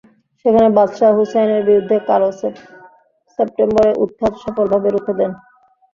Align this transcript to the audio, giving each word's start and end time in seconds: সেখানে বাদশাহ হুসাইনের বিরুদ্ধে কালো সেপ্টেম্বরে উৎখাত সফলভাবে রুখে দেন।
সেখানে 0.45 0.67
বাদশাহ 0.77 1.11
হুসাইনের 1.17 1.61
বিরুদ্ধে 1.67 1.97
কালো 2.07 2.29
সেপ্টেম্বরে 3.39 3.91
উৎখাত 4.03 4.33
সফলভাবে 4.43 4.89
রুখে 4.89 5.13
দেন। 5.19 5.31